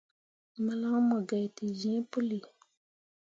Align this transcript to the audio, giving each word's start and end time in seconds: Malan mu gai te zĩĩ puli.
Malan 0.65 0.95
mu 1.07 1.17
gai 1.27 1.47
te 1.55 1.65
zĩĩ 1.79 1.99
puli. 2.11 2.39